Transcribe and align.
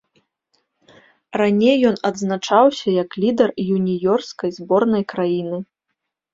Раней 1.41 1.75
ён 1.91 1.95
адзначаўся 2.09 2.87
як 3.03 3.09
лідар 3.23 3.49
юніёрскай 3.77 4.49
зборнай 4.59 5.03
краіны. 5.17 5.65